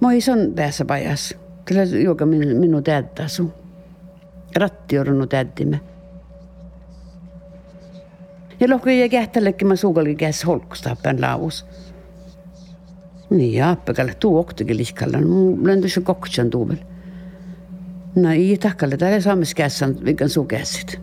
Moi 0.00 0.20
se 0.20 0.32
on 0.32 0.52
päässä 0.54 0.84
pajas. 0.84 1.34
Kyllä 1.64 1.84
juoka 1.84 2.26
minu, 2.26 2.60
minu 2.60 2.82
täältä 2.82 3.28
sun. 3.28 3.52
Ratti 4.56 4.98
on 4.98 5.28
täältimme 5.28 5.80
ja 8.60 9.08
kähtä 9.08 9.44
lekkimä 9.44 9.76
suukalki 9.76 10.14
käs 10.14 10.44
holkustappen 10.46 11.20
laavus. 11.20 11.66
Niin 13.30 13.54
ja 13.54 13.70
appekalle 13.70 14.14
tuu 14.14 14.38
oktikin 14.38 14.76
lihkalla, 14.76 15.20
no 15.20 15.66
lentäisi 15.66 16.00
koksan 16.00 16.50
tuuvel. 16.50 16.76
No 18.14 18.30
ei 18.30 18.58
takkalle, 18.58 18.96
täällä 18.96 19.20
saamis 19.20 19.54
kässän, 19.54 19.96
vikan 20.04 20.28
suu 20.28 20.44
kässit. 20.44 21.00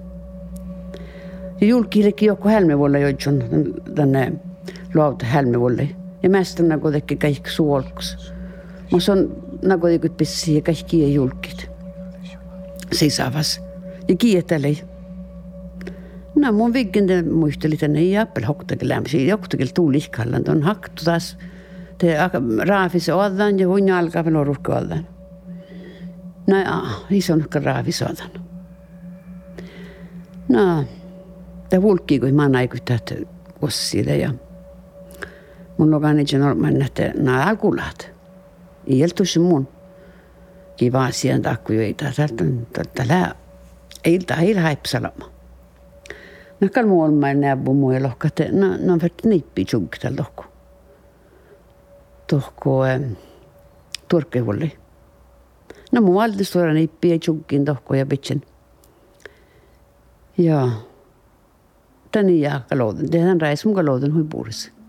Ja 1.61 1.67
julkiillekin 1.67 2.27
joku 2.27 2.47
hälmevuolle 2.47 2.99
joitsun 2.99 3.43
tänne 3.95 4.33
lauta 4.93 5.25
hälmevuolle. 5.25 5.89
Ja 6.23 6.29
mästä 6.29 6.63
nagu 6.63 6.91
teki 6.91 7.15
kõik 7.15 7.49
suu 7.49 7.73
olkus. 7.73 8.33
Ma 8.91 8.99
on 9.11 9.23
nagu 9.61 9.87
tegi 9.87 10.09
pissi 10.09 10.55
ja 10.55 10.61
kõik 10.61 10.85
kiie 10.87 11.07
julkid. 11.07 11.67
Seisavas. 12.91 13.61
Ja 14.07 14.15
kiie 14.15 14.41
tälle 14.41 14.67
ei. 14.67 14.92
No 16.35 16.51
mun 16.51 16.73
viggen 16.73 17.33
muisteli 17.33 17.77
tänne 17.77 18.01
jäppel 18.01 18.45
hoktakel 18.45 18.89
lämsi, 18.89 19.29
hoktakel 19.29 19.67
tuuli 19.73 19.97
ihkallan, 19.97 20.43
on 20.47 20.63
haktu 20.63 21.03
taas 21.05 21.37
te 21.97 22.17
raafis 22.67 23.09
odan 23.09 23.59
ja 23.59 23.67
hun 23.67 23.91
alkaa 23.91 24.25
vielä 24.25 24.43
ruhka 24.43 24.75
odan. 24.75 25.07
No 26.47 26.57
ja, 26.57 26.81
ison 27.09 27.45
raafis 27.63 28.01
odan. 28.01 28.31
No, 30.49 30.85
te 31.69 31.81
vulkki 31.81 32.19
kun 32.19 32.33
mä 32.33 32.49
tätä 32.85 33.15
kossille 33.59 34.17
ja 34.17 34.33
mun 35.77 35.91
lokan 35.91 36.19
itse 36.19 36.37
normaan 36.37 36.79
nähtä 36.79 37.13
nää 37.17 37.45
alkulat. 37.45 38.11
Ieltuisi 38.87 39.39
mun. 39.39 39.67
Kiva 40.75 41.05
asian 41.05 41.41
takku 41.41 41.73
joita. 41.73 42.05
Täältä 42.15 42.43
on 42.43 42.67
tällä 42.95 43.35
ilta 44.05 44.35
heillä 44.35 44.61
haipsalama. 44.61 45.32
Nakal 46.63 46.85
muol 46.87 47.11
mä 47.11 47.33
näbu 47.33 47.73
muu 47.73 47.91
ja 47.91 47.99
lohkate. 48.03 48.47
No, 48.51 48.77
no 48.79 48.97
vart 49.01 49.23
nippi 49.23 49.65
tjugta 49.65 50.11
lohku. 50.17 50.43
Tohko 52.27 52.85
eh, 52.85 53.01
turkehulli. 54.07 54.71
No 55.91 56.01
muu 56.01 56.19
aldrig 56.19 56.47
stora 56.47 56.73
nippi 56.73 57.09
ja 57.09 57.19
tjuggin 57.19 57.65
tohko 57.65 57.95
ja 57.95 58.05
bitchen. 58.05 58.41
Ja. 60.37 60.69
Tän 62.11 62.39
ja 62.39 62.61
kaloden. 62.69 63.11
Det 63.11 63.19
är 63.19 64.82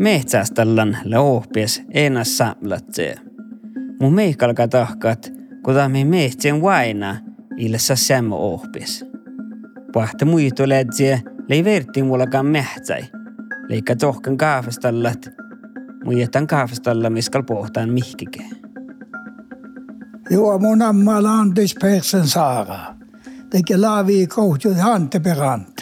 Mehtsäställan 0.00 0.98
leohpies 1.04 1.82
enas 1.90 2.38
samlatsee. 2.38 3.14
Mun 4.00 4.14
meikkalka 4.14 4.68
tahkat, 4.68 5.32
kun 5.62 5.74
me 5.88 6.04
mehtsien 6.04 6.62
vaina 6.62 7.16
illassa 7.56 7.96
sämmö 7.96 8.34
ohpies. 8.34 9.04
Pahta 9.92 10.24
muito 10.24 10.68
lätsiä, 10.68 11.20
lei 11.48 11.64
verti 11.64 12.02
mullakaan 12.02 12.46
mehtsäi. 12.46 13.02
Leikka 13.68 13.96
tohkan 13.96 14.36
kaafestallat, 14.36 15.28
muijetan 16.04 16.46
kaafestalla 16.46 17.10
miskal 17.10 17.42
pohtaan 17.42 17.90
mihkike. 17.90 18.44
Joo, 20.30 20.58
mun 20.58 20.82
ammalla 20.82 21.32
Anders 21.32 21.74
Persson 21.80 22.26
Saara. 22.26 22.78
Teke 23.50 23.76
laavi 23.76 24.26
kohtu 24.26 24.74
hante 24.74 25.20
peranta. 25.20 25.79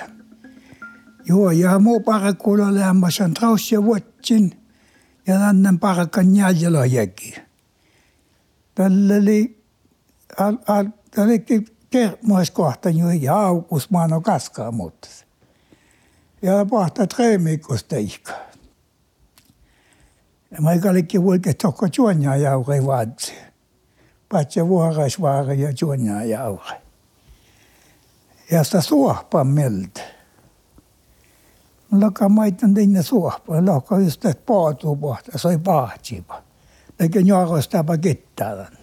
Joo, 1.28 1.50
ja 1.50 1.78
muu 1.78 2.00
parakuulla 2.00 2.75
lämmäsen 2.75 3.35
traus 3.35 3.73
ja 3.73 3.82
vuotsin 3.82 4.68
ja 5.26 5.40
lännen 5.40 5.78
parakan 5.78 6.37
jäljellä 6.37 6.87
jäki. 6.87 7.35
Tällä 8.75 9.14
oli, 9.14 9.64
al, 10.38 10.56
al, 10.66 10.87
tällä 11.11 11.32
oli 11.32 11.44
kermuiskohta 11.90 12.90
jo 12.90 13.11
ja 13.11 13.40
aukus 13.40 13.90
maano 13.90 14.20
kaskaa 14.20 14.73
mutta. 14.73 15.08
Ja 16.42 16.66
pahta 16.70 17.06
treemikosta 17.06 17.97
ihka. 17.97 18.32
Ja 20.50 20.61
mä 20.61 20.78
kaikki 20.78 21.23
vuoke 21.23 21.54
tokko 21.54 21.87
juonja 21.97 22.37
jauhe 22.37 22.87
vaatsi. 22.87 23.35
Patse 24.28 24.68
vuoraisvaara 24.68 25.54
ja 25.54 25.73
juonja 25.80 26.25
jauhe. 26.25 26.82
Ja 28.50 28.64
sitä 28.64 28.80
suohpa 28.80 29.44
mieltä. 29.44 30.17
Laka 31.92 32.28
maitan 32.28 32.75
tinne 32.75 33.02
suohpa. 33.02 33.66
Laka 33.66 33.99
just 33.99 34.25
että 34.25 34.42
paatuu 34.47 34.97
pohta. 34.97 35.38
Se 35.38 35.49
oli 35.49 35.59
pahtsipa. 35.59 36.42
Eikä 37.00 37.21
njoarosta 37.21 37.85
pakettaran. 37.85 38.78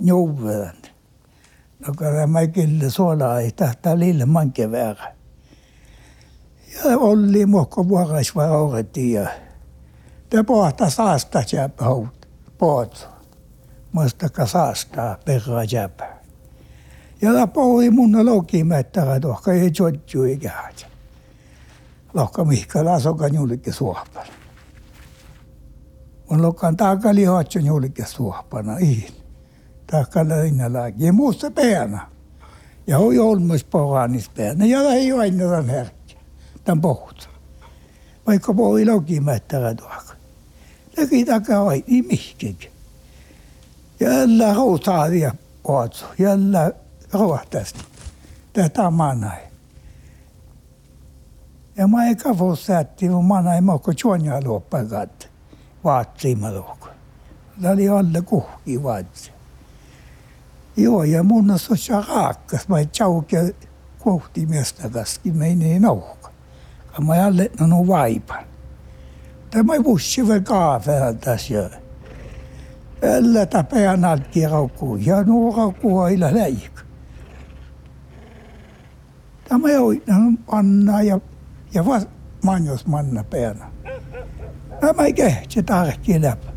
Njuveran. 0.00 0.76
Laka 1.88 2.04
tämä 2.04 2.46
kille 2.46 2.90
suolaa 2.90 3.40
ei 3.40 3.52
tahtaa 3.52 3.98
lille 3.98 4.24
manke 4.24 4.70
väärä. 4.70 5.14
Ja 6.84 6.98
oli 6.98 7.46
muokko 7.46 7.88
vuoraisvaara 7.88 8.84
ja 9.12 9.28
Te 10.30 10.42
pohta 10.42 10.90
saasta 10.90 11.42
jäpä 11.52 11.84
hout. 11.84 12.28
Poot. 12.58 13.08
Muistaka 13.92 14.46
saastaa 14.46 15.18
perra 15.24 15.64
jäpä. 15.64 16.18
Ja 17.22 17.34
la 17.34 17.46
pohui 17.46 17.90
mun 17.90 18.26
lokimettära 18.26 19.20
tohka 19.20 19.52
ei 19.52 19.70
jodju 19.78 20.24
ikään. 20.24 20.74
Lohka 22.14 22.44
mihka 22.44 22.84
lasoka 22.84 23.28
julikke 23.28 23.72
suohpan. 23.72 24.26
Mun 26.30 26.42
lokan 26.42 26.76
taakali 26.76 27.24
hoatsun 27.24 27.66
julikke 27.66 28.04
suohpana 28.06 28.78
ihin. 28.78 29.14
Taakka 29.86 30.28
lähinnä 30.28 30.72
lääkin. 30.72 31.06
Ja 31.06 31.12
muusta 31.12 31.50
peänä. 31.50 32.06
Ja 32.86 32.98
hoi 32.98 33.18
olmus 33.18 33.64
poranis 33.64 34.28
peänä. 34.28 34.66
Ja 34.66 34.84
lähi 34.84 35.12
aina 35.12 35.44
tämän 35.44 35.68
herkki. 35.68 36.16
Tän 36.64 36.80
pohut. 36.80 37.28
Vaikka 38.26 38.54
pohui 38.54 38.84
lokimettära 38.84 39.74
tohka. 39.74 40.14
Teki 40.94 41.24
takaa 41.24 41.62
oi, 41.62 41.84
niin 41.86 42.06
mihkikin. 42.06 42.70
Jällä 44.00 44.54
routaadia 44.54 45.34
poatsu. 45.62 46.04
Jällä 46.18 46.72
rohtasti. 47.12 47.80
Tätä 48.52 48.90
manai. 48.90 49.47
Jamaica 51.78 52.34
fossett 52.34 53.02
ju 53.02 53.22
manaima 53.22 53.78
ko 53.78 53.92
tjonia 53.92 54.40
loppagat 54.40 55.28
vaatsima 55.84 56.50
loko. 56.50 56.88
Ta 57.62 57.70
oli 57.70 57.88
alla 57.88 58.22
kuhki 58.22 58.82
vaats. 58.82 59.30
Joo, 60.76 61.04
ja 61.04 61.22
mun 61.22 61.50
on 61.50 61.58
se 61.58 61.92
hakkas, 61.94 62.68
mä 62.68 62.84
tjaukia 62.84 63.40
kohti 63.98 64.46
miestä 64.46 64.88
kaski, 64.88 65.32
mä 65.32 65.44
ei 65.44 65.78
nauhka. 65.80 66.30
Mä 67.06 67.14
ei 67.14 67.22
allettanut 67.22 67.86
vaipan. 67.86 68.44
Tai 69.50 69.62
mä 69.62 69.72
pussi 69.84 70.28
vielä 70.28 70.40
kaafehan 70.40 71.18
tässä 71.18 71.54
jo. 71.54 71.70
Älä 73.02 73.46
tapea 73.46 73.96
nalkki 73.96 74.46
raukkuu, 74.46 74.96
ja 74.96 75.22
nuo 75.22 75.56
raukkuu 75.56 76.00
aina 76.00 76.34
läikö. 76.34 76.82
Tämä 79.48 79.68
ei 79.68 79.76
ole 79.76 80.00
anna 80.46 81.02
ja 81.02 81.20
ja 81.74 81.86
vast 81.86 82.08
manjos 82.44 82.86
manna 82.86 83.24
peana. 83.24 83.72
Tämä 84.80 85.04
ei 85.04 85.12
kehti 85.12 85.62
tarkki 85.62 86.22
läpä. 86.22 86.52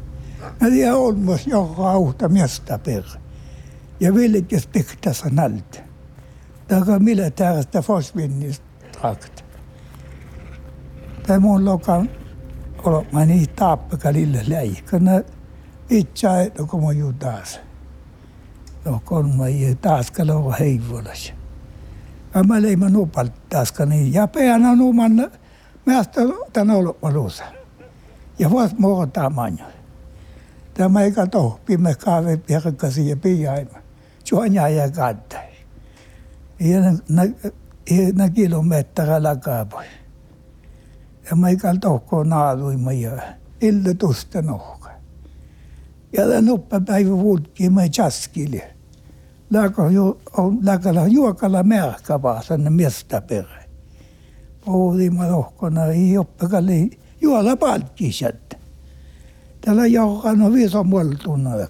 Mä 0.62 0.69
tiedän 0.69 0.95
olmos 0.95 1.47
joka 1.47 1.91
auta 1.91 2.30
miestä 2.30 2.80
perä. 2.80 3.21
Ja 4.00 4.15
vilkes 4.15 4.67
piktassa 4.67 5.30
nältä. 5.30 5.80
Taka 6.67 7.00
militäristä 7.00 7.82
fosvinnista 7.82 8.65
trakt. 8.91 9.45
Tämä 11.28 11.39
mun 11.39 11.65
lokan 11.65 12.10
olo 12.84 13.06
mä 13.12 13.26
niin 13.26 13.50
taappaka 13.50 14.13
lille 14.13 14.43
läikönä 14.47 15.24
itse 15.89 16.41
että 16.41 16.63
kun 16.63 16.86
mä 16.86 16.91
juu 16.91 17.13
taas. 17.13 17.60
No 18.86 19.02
kun 19.06 19.36
mä 19.36 19.45
taas 19.82 20.12
kalo 20.12 20.56
heivulas. 20.60 21.34
Ja 22.35 22.43
mä 22.43 22.61
leimä 22.61 22.89
nupalt 22.89 23.49
taas 23.49 23.73
niin 23.85 24.13
ja 24.13 24.27
peana 24.27 24.75
numan 24.75 25.31
mästä 25.85 26.21
tän 26.53 26.69
olo 26.69 26.97
malusa. 27.01 27.43
Ja 28.39 28.49
vuos 28.49 28.77
muuta 28.77 29.29
manjo. 29.29 29.65
Tämä 30.73 31.01
ei 31.01 31.11
kato 31.11 31.59
pimme 31.65 31.95
kaave 31.95 32.37
pirkasi 32.37 33.09
ja 33.09 33.17
piaima. 33.17 33.79
Juonja 34.31 34.67
ja 34.67 34.91
kattai. 34.91 35.51
Ja 36.59 36.81
na, 37.09 37.23
na 38.15 38.29
kilometrä 38.29 39.23
lakaapoi. 39.23 39.85
Ja 41.29 41.35
mä 41.35 41.49
ikään 41.49 41.79
tohko 41.79 42.23
naaduima 42.23 42.91
ja 42.91 43.11
ille 43.61 43.93
tusta 43.93 44.41
nohka. 44.41 44.89
Ja 46.17 46.27
den 46.27 46.49
uppe 46.49 46.81
päivä 46.85 47.17
vuodki 47.17 47.69
mä 47.69 47.81
lääkällä 50.61 51.07
juokalla 51.07 51.63
märkä 51.63 52.21
vaan 52.21 52.43
tänne 52.47 52.69
miestä 52.69 53.21
perä. 53.21 53.63
Puhuimme 54.65 55.27
rohkona, 55.27 55.85
ei 55.85 56.17
oppekalli 56.17 56.99
juola 57.21 57.55
palkkisät. 57.55 58.57
Täällä 59.61 59.85
joukkaan 59.85 60.41
on 60.41 60.53
viisa 60.53 60.83
muoltunut. 60.83 61.69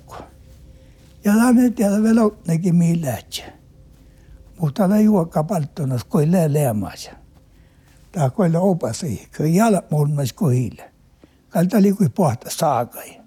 Ja 1.26 1.34
tänne 1.34 1.70
tiedä 1.70 2.04
vielä 2.04 2.22
nekin 2.48 2.76
millähtsä. 2.76 3.44
Mutta 4.60 4.78
täällä 4.78 5.00
juokka 5.00 5.44
palttunut, 5.44 6.04
kun 6.04 6.36
ei 6.36 6.54
leemaisen 6.54 7.22
ta 8.12 8.30
koilla 8.30 8.60
opasi, 8.60 9.30
kun 9.38 9.54
jala 9.54 9.84
mulmas 9.90 10.34
kohille. 10.34 10.92
Kalta 11.50 11.78
oli 11.78 11.94
kuin 11.94 12.12
pohta 12.12 12.50
saakai. 12.50 13.21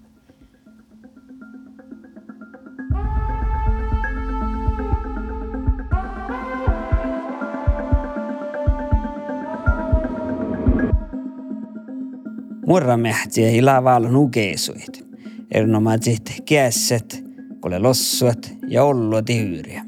Murramähtiä 12.66 13.48
ei 13.48 13.62
lavalla 13.62 14.08
nukeisuit. 14.08 15.06
Ernomaiset 15.50 16.42
kässet, 16.44 17.24
kole 17.60 17.78
lossuat 17.78 18.54
ja 18.68 18.84
ollo 18.84 19.22
tihyyriä. 19.22 19.84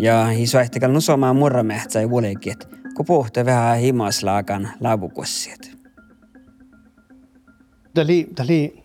Ja 0.00 0.30
isoehtikal 0.30 0.92
nusomaan 0.92 1.36
murramähtsä 1.36 2.00
ei 2.00 2.10
vuolekiet, 2.10 2.68
kun 2.96 3.06
pohte 3.06 3.44
vähän 3.44 3.78
himaslaakan 3.78 4.68
lavukossiet. 4.80 5.76
Tämä 7.94 8.04
oli, 8.04 8.28
tämä 8.34 8.44
oli 8.44 8.82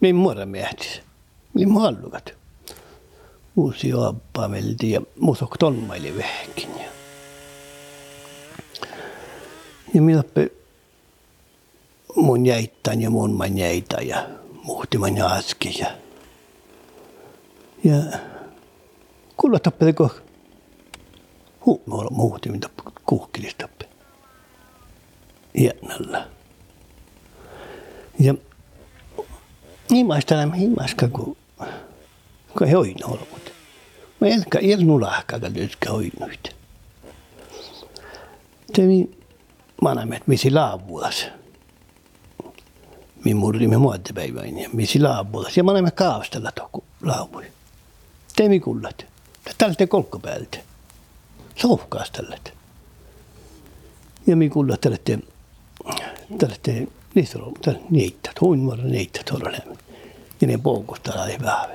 min 0.00 0.16
murramehtis. 0.16 1.02
Oli 1.56 1.66
mallukat. 1.66 2.34
Uusi 3.56 3.92
aappa 3.92 4.48
melti 4.48 4.90
ja 4.90 5.00
musok 5.20 5.58
tonmaili 5.58 6.16
vähänkin. 6.16 6.68
Ja, 6.78 6.88
ja 9.94 10.02
minä 10.02 10.22
mun 12.16 12.46
jäittän 12.46 13.00
ja 13.00 13.10
mun 13.10 13.32
man 13.32 13.58
jäitä 13.58 13.96
ja 13.96 14.28
muutti 14.62 14.98
man 14.98 15.16
jaski 15.16 15.78
ja 15.78 15.86
ja 17.84 18.18
kuulla 19.36 19.58
tappeliko 19.58 20.10
huumolla 21.66 22.10
muutti 22.10 22.48
mitä 22.48 22.68
kuhkilis 23.06 23.54
tappe 23.54 23.88
hiennalla 25.58 26.26
ja 28.18 28.34
niin 29.90 30.06
mä 30.06 30.18
istelen 30.18 30.52
himmaska 30.52 31.08
kun 31.08 31.36
kun 32.58 32.66
he 32.68 32.76
oin 32.76 32.96
ollut 33.04 33.52
mä 34.20 34.28
elkä 34.28 34.58
ilnu 34.62 35.00
lahkaga 35.00 35.50
lytkä 35.54 35.92
oinuit 35.92 36.54
Temi 38.72 39.10
manamet 39.82 40.26
misi 40.26 40.50
laavuas 40.50 41.26
min 43.24 43.36
muottipäiväin 43.80 44.58
ja 44.58 44.70
misi 44.72 45.00
laavulla. 45.00 45.48
Ja 45.56 45.64
manemme 45.64 45.90
kaavastella 45.90 46.52
toku 46.52 46.84
laavui. 47.02 47.44
Teemi 48.36 48.60
kullat. 48.60 49.06
Tältä. 49.58 49.86
Sohkaas 51.56 52.10
tället. 52.10 52.54
Ja 54.26 54.36
mi 54.36 54.50
kullat 54.50 54.80
tältä 54.80 55.18
tältä 56.38 56.72
niistä 57.14 57.38
on 57.38 57.54
tältä 57.54 57.80
niitä. 57.90 58.30
Huin 58.40 58.60
muodon 58.60 58.92
niitä 58.92 59.20
tuolla 59.30 59.50
Ja 60.40 60.46
ne 60.46 60.58
poukusta 60.58 61.16
lai 61.16 61.36
vähän. 61.42 61.70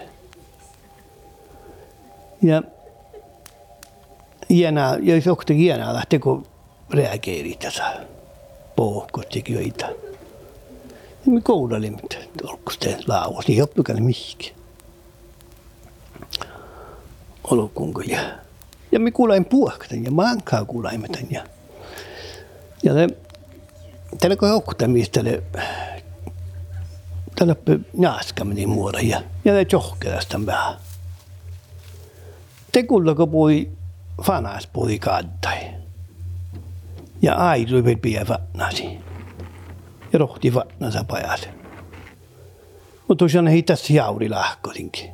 Ja 2.41 2.63
ja 4.49 4.71
jos 5.15 5.27
onko 5.27 5.43
iänä 5.51 5.93
lähtee, 5.93 6.19
kun 6.19 6.45
reageerit 6.89 7.59
tässä 7.59 8.05
pouhkot 8.75 9.27
tekijöitä 11.29 11.33
me 11.33 11.41
koudalimme, 11.41 11.99
olko 12.43 12.71
se 12.81 12.97
laavus, 13.07 13.47
niin 13.47 13.63
oppikaan 13.63 14.03
mihinkin. 14.03 14.53
Olokunko 17.43 18.01
ja, 18.01 18.19
ja 18.91 18.99
me 18.99 19.11
kuulain 19.11 19.45
puhkatan 19.45 20.03
ja 20.03 20.11
maankaa 20.11 20.65
kuulaimetan 20.65 21.27
ja, 21.29 21.43
ja 22.83 22.93
te, 22.93 23.07
tällä 24.19 24.35
kun 24.35 24.49
joukkutamista 24.49 25.23
tälle 25.23 25.43
tällä 27.35 27.55
nääskäminen 27.97 28.69
muoda 28.69 28.99
ja, 28.99 29.21
ja 29.45 29.53
te 29.53 29.65
johkelastan 29.71 30.45
vähän. 30.45 30.75
Te 32.71 32.83
kuullako 32.83 33.27
pui 33.27 33.69
fanas 34.23 34.67
pui 34.67 34.99
kaddai. 34.99 35.59
Ja 37.21 37.35
aidu 37.35 37.83
pidä 38.01 38.25
ja 40.13 40.19
rohti 40.19 40.53
vatnansa 40.53 41.03
pajalle. 41.03 41.47
Mutta 43.07 43.25
tosiaan 43.25 43.47
ei 43.47 43.63
tässä 43.63 43.93
jauri 43.93 44.29
lahkotinkin. 44.29 45.09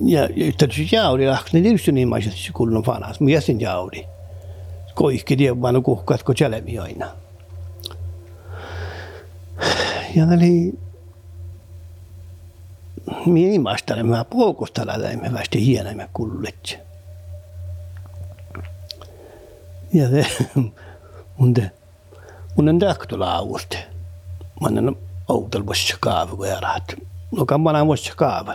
Ja, 0.00 0.28
tietysti 0.58 0.88
jauri 0.92 1.28
lahko, 1.28 1.48
niin 1.52 1.62
tietysti 1.62 1.92
niin 1.92 2.08
mä 2.08 2.20
se 2.20 2.52
kuulun 2.52 2.82
fanas, 2.82 3.20
mutta 3.20 3.32
jäsen 3.32 3.60
jauri. 3.60 4.06
Koihki 4.94 5.36
vaan 5.62 5.82
kuhkatko 5.82 6.32
jälemi 6.40 6.78
aina. 6.78 7.06
Ja 10.14 10.26
eli 10.34 10.78
minä 13.26 13.54
imastelen, 13.54 14.06
mä 14.06 14.24
puolkostella 14.24 15.02
läimme 15.02 15.32
västi 15.32 15.66
hienoimme 15.66 16.08
kullet. 16.12 16.78
Ja 19.92 20.08
se, 20.08 20.26
mun 21.38 21.54
te, 21.54 21.70
mun 22.56 22.68
on 22.68 22.78
tähtölauusta. 22.78 23.76
Mä 24.60 24.68
olen 24.68 24.96
outel 25.28 25.66
voisi 25.66 25.94
kaava, 26.00 26.36
kun 26.36 26.48
järät. 26.48 26.94
No 27.36 27.46
kammana 27.46 27.86
voisi 27.86 28.12
kaava. 28.16 28.54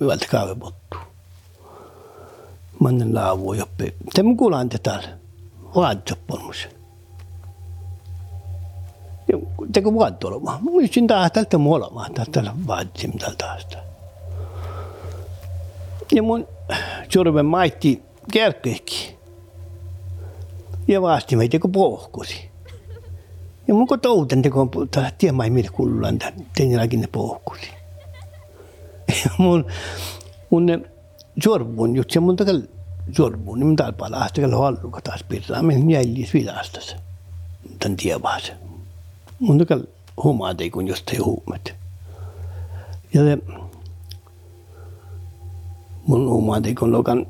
Hyvältä 0.00 0.26
kaava 0.30 0.54
pottu. 0.54 0.96
Mä 2.80 2.88
olen 2.88 3.14
laavu 3.14 3.52
joppi. 3.52 3.94
Se 4.14 4.22
mun 4.22 4.36
kuulan 4.36 4.68
te 4.68 4.78
täällä. 4.78 5.08
Vaadjopponmus. 5.76 6.68
Teko 9.72 9.94
vaadto 9.94 10.28
olemaan. 10.28 10.64
Mä 10.64 10.70
olisin 10.70 11.06
tältä 11.06 11.58
molemaan. 11.58 12.14
Tältä 12.14 12.52
vaadjim 12.66 13.18
tältä 13.18 13.52
asta. 13.52 13.78
Ja 16.12 16.22
mun 16.22 16.48
sorven 17.08 17.46
maitti 17.46 18.02
kärkkeekki. 18.32 19.16
Ja 20.88 21.02
vaasti 21.02 21.36
meitä 21.36 21.58
kun 21.58 21.72
pohkusi. 21.72 22.49
Ja 23.68 23.74
mun 23.74 23.86
kotouten 23.86 24.42
teko 24.42 24.68
tiedä 25.18 25.32
mai 25.32 25.50
mitä 25.50 25.70
kullaan 25.72 26.18
tein 26.56 26.70
jälkeen 26.70 27.00
ne 27.00 27.08
pohkusi. 27.12 27.70
Ja 29.08 29.30
mun 29.38 29.66
mun 30.50 30.66
ne 30.66 30.80
jorvun 31.44 31.96
just 31.96 32.10
se 32.10 32.20
mun 32.20 32.36
takal 32.36 32.62
jorvun 33.18 33.60
niin 33.60 33.76
täällä 33.76 33.92
palaa 33.92 34.28
takal 34.28 34.50
halluka 34.50 35.00
taas 35.00 35.24
pirraa 35.28 35.62
men 35.62 35.90
jäljissä 35.90 36.38
vilastas. 36.38 36.96
Tän 37.78 37.96
tievas. 37.96 38.52
Mun 39.38 39.58
takal 39.58 39.80
humaa 40.24 40.54
tei 40.54 40.70
kun 40.70 40.88
just 40.88 41.10
ei 41.10 41.18
huumet. 41.18 41.74
Ja 43.14 43.24
se 43.24 43.38
mun 46.06 46.28
humaa 46.28 46.60
tei 46.60 46.74
kun 46.74 46.92
lokan 46.92 47.26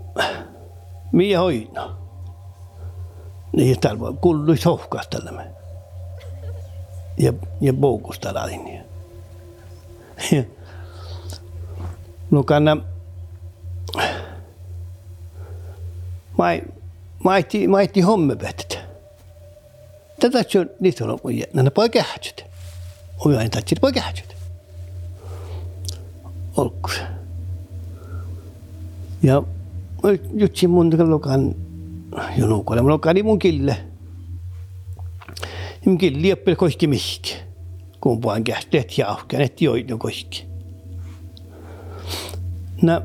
Mia 1.12 1.40
hoina. 1.40 1.96
Niin 3.52 3.80
täällä 3.80 4.12
kuului 4.20 4.58
sohkaas 4.58 5.08
tällä 5.08 5.32
ja, 7.20 7.33
ja. 7.61 7.72
Ja, 8.70 8.83
ja, 10.33 10.44
no 12.30 12.42
kanna, 12.42 12.76
mai, 16.38 16.62
maitti, 17.24 17.68
maitti 17.68 18.00
hommepettä. 18.00 18.78
Tätä 20.20 20.38
on 20.61 20.70
niitä 20.80 21.04
on 21.04 21.11
ollut 21.11 21.38
jännä 21.54 21.70
poi 21.70 21.90
kähtsyt. 21.90 22.44
Oi 23.18 23.37
aina 23.37 23.50
tatsit 23.50 23.80
poi 23.80 23.92
kähtsyt. 23.92 24.37
Olkkus. 26.56 27.00
Ja 29.22 29.42
jutsi 30.35 30.66
mun 30.66 31.11
lukan, 31.11 31.54
jo 32.37 32.46
nuukolle, 32.46 32.83
mun 32.83 32.90
lukan 32.90 33.16
mun 33.24 33.38
kille 33.38 33.89
imkin 35.86 36.22
lieppel 36.22 36.56
koikki 36.56 36.86
mihki. 36.86 37.36
Kumpaan 38.00 38.44
kähteet 38.44 38.98
jauhkan, 38.98 39.40
et 39.40 39.60
joidun 39.60 39.98
koikki. 39.98 40.46
Nä, 42.82 43.02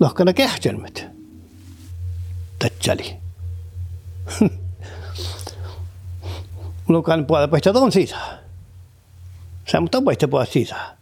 lohkana 0.00 0.32
kähtelmät. 0.32 1.04
Tatsali. 2.58 3.16
Mulla 6.86 7.14
on 7.14 7.26
puolella 7.26 7.48
paistaa 7.48 7.72
tuon 7.72 7.92
sisään. 7.92 8.38
Sä 9.72 9.80
mutta 9.80 10.02
paistaa 10.02 10.28
puolella 10.28 10.52
sisään. 10.52 10.96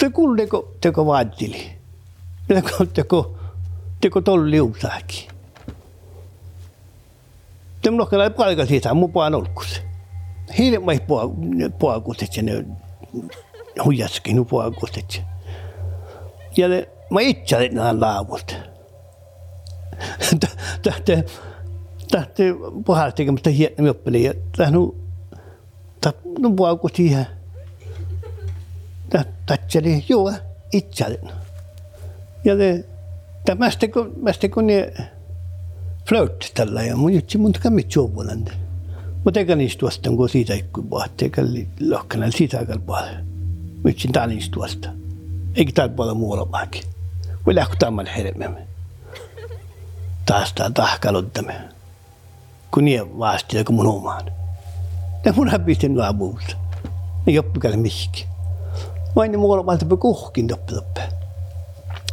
Se 0.00 0.10
kuuliko 0.10 0.74
teko 0.80 1.06
vaattili. 1.06 1.70
Teko, 2.48 2.86
teko, 2.94 3.38
teko 4.00 4.20
tolli 4.20 4.60
uusaakin. 7.86 7.90
Tem 7.90 7.94
no 7.94 8.06
kala 8.06 8.30
palka 8.30 8.66
siitä 8.66 8.94
mu 8.94 9.08
puan 9.08 9.34
olkus. 9.34 9.82
Hiile 10.58 10.78
mai 10.78 11.00
pua 11.00 11.30
pua 11.78 12.00
kustet 12.00 12.36
ne 12.42 12.64
huijaski 13.84 14.34
nu 14.34 14.44
pua 14.44 14.70
kustet. 14.70 15.22
Ja 16.56 16.68
le 16.68 16.88
ma 17.10 17.20
itse 17.20 17.68
nää 17.68 18.00
laavut. 18.00 18.56
Tähte 20.82 21.24
tähte 22.10 22.54
puhasti 22.84 23.24
kun 23.24 23.34
mutta 23.34 23.50
hieno 23.50 23.90
oppeli 23.90 24.24
ja 24.24 24.34
tähnu 24.56 24.96
nu 26.38 26.54
pua 26.54 26.76
kusti 26.76 27.10
ja 27.10 27.24
tähtseli 29.46 30.04
joo 30.08 30.32
itse. 30.72 31.20
Ja 32.44 32.58
le 32.58 32.84
tämästä 33.44 33.88
kun 33.88 34.14
kun 34.54 34.66
ne 34.66 34.92
flört 36.08 36.50
tällä 36.54 36.82
ja 36.82 36.96
mun 36.96 37.12
jutsi 37.12 37.38
mun 37.38 37.52
takaa 37.52 37.70
mit 37.70 37.94
juovunan. 37.94 38.44
Mutta 39.24 39.40
eikä 39.40 39.56
niistä 39.56 39.80
tuosta 39.80 40.10
kun 40.10 40.28
siitä 40.28 40.54
ikkui 40.54 40.84
puhuttu, 40.84 41.24
eikä 41.24 41.42
lohkana 41.88 42.30
siitä 42.30 42.58
aikaa 42.58 42.76
puolella. 42.86 43.18
Mitsin 43.84 44.12
tää 44.12 44.26
niistä 44.26 44.54
tuosta. 44.54 44.88
Eikä 45.54 45.72
täällä 45.72 45.94
puolella 45.94 46.18
muualla 46.18 46.52
vaikka. 46.52 46.78
Voi 47.46 47.54
lähkö 47.54 47.76
tämän 47.78 48.06
hermemme. 48.06 48.66
Taas 50.26 50.52
tää 50.52 50.70
tahkaluttamme. 50.70 51.60
Kun 52.70 52.84
niin 52.84 53.18
vaasti, 53.18 53.64
kun 53.64 53.74
mun 53.74 53.86
omaan. 53.86 54.32
Ja 55.24 55.32
mun 55.32 55.48
häpistin 55.48 55.98
laapuusta. 55.98 56.56
Ne 57.26 57.32
joppikälle 57.32 57.76
mihinkin. 57.76 58.26
Vain 59.16 59.32
ne 59.32 59.38
muualla 59.38 59.66
valta 59.66 59.96
kuhkin 59.96 60.46
toppe 60.46 60.72
toppe. 60.72 61.08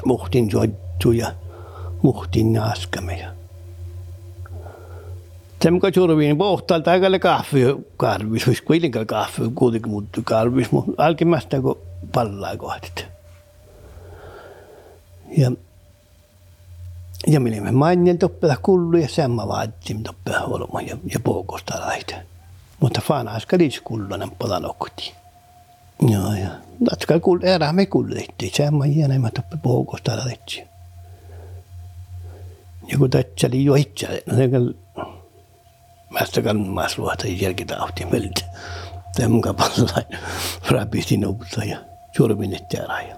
Muhtin 0.05 0.49
ja 1.17 1.31
muhtin 2.01 2.53
naaskamme 2.53 3.32
surviin 5.93 6.37
pohtalta 6.37 6.91
aikalle 6.91 7.19
kahvi 7.19 7.61
karvis, 7.97 8.47
olisi 8.47 8.63
kuitenkaan 8.63 9.07
kahvi 9.07 9.51
kuitenkin 9.55 9.91
muuttu 9.91 10.21
karvis, 10.23 10.71
mutta 10.71 11.03
alkimasta 11.03 11.61
kun 11.61 11.79
pallaa 12.13 12.57
kohtit. 12.57 13.05
Ja 15.37 15.51
ja 17.27 17.39
minä 17.39 17.71
mainin 17.71 18.17
toppela 18.19 18.55
kullu 18.61 18.97
ja 18.97 19.07
semma 19.07 19.47
vaattim 19.47 20.03
toppela 20.03 20.39
olma 20.39 20.81
ja, 20.81 20.97
ja 21.13 21.19
puukosta 21.23 21.79
laita. 21.79 22.15
Mutta 22.79 23.01
fana 23.01 23.31
aska 23.31 23.57
liis 23.57 23.81
kullunen 23.81 24.31
polanokkuti. 24.31 25.13
Joo 26.07 26.33
ja 26.33 26.49
tatska 26.89 27.19
kull 27.19 27.39
erä 27.43 27.73
me 27.73 27.85
kullitti, 27.85 28.51
semma 28.53 28.83
hienä 28.83 29.19
mä 29.19 29.29
toppe 29.31 29.57
puukosta 29.57 30.17
laita. 30.17 30.53
Ja 32.87 32.97
kun 32.97 33.09
tatsali 33.09 33.65
jo 33.65 33.75
itse, 33.75 34.23
no 34.25 34.35
se 36.13 36.19
Mästä 36.19 36.41
kannas 36.41 36.97
luota 36.97 37.27
jälkitauti 37.27 38.05
meiltä. 38.05 38.41
Tämän 39.15 39.41
kapallain 39.41 40.05
rapisti 40.69 41.17
noutta 41.17 41.63
ja 41.63 41.77
survinnet 42.17 42.73
ja 42.73 42.85
raja. 42.87 43.15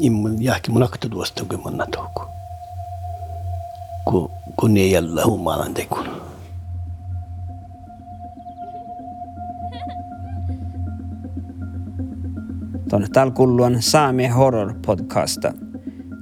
Immun 0.00 0.42
jahki 0.42 0.70
mun 0.70 0.82
akta 0.82 1.08
tuosta 1.08 1.44
kun 1.44 1.60
mun 1.64 1.76
natouku. 1.76 2.22
Kun, 4.04 4.30
kun 4.56 4.76
ei 4.76 4.90
jällä 4.90 5.24
humalan 5.24 5.74
tekun. 5.74 6.22
Tuonne 12.90 13.08
täällä 13.12 13.32
kulluan 13.32 13.82
Saami 13.82 14.26
Horror 14.28 14.74
podcasta. 14.86 15.52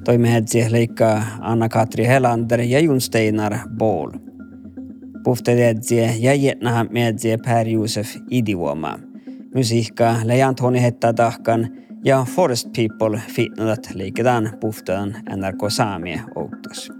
Toimehetsi 0.05 0.73
leikkaa 0.73 1.23
Anna-Katri 1.41 2.07
Helander 2.07 2.61
ja 2.61 2.81
Jon 2.81 3.01
Steinar 3.01 3.59
Bool. 3.79 4.11
Puhtetetsie 5.25 6.15
ja 6.19 6.35
jätnahan 6.35 6.89
mietsie 6.91 7.39
Per 7.39 7.69
Josef 7.69 8.17
Idivuoma. 8.31 8.99
Musiikka 9.55 10.17
lejan 10.25 10.55
Toni 10.55 10.83
Hetta 10.83 11.13
tahkan 11.13 11.69
ja 12.05 12.27
Forest 12.37 12.69
People 12.77 13.21
fitnadat 13.29 13.91
leiketään 13.95 14.53
puhtaan 14.61 15.15
NRK 15.37 15.61
Saamie 15.69 16.21
outos. 16.37 17.00